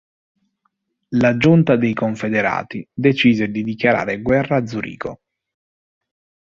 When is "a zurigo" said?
4.55-5.21